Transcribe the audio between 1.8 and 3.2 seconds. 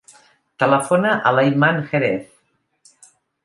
Jerez.